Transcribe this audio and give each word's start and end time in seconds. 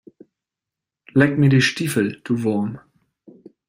Leck 1.13 1.37
mir 1.37 1.49
die 1.49 1.61
Stiefel, 1.61 2.21
du 2.23 2.41
Wurm! 2.41 2.79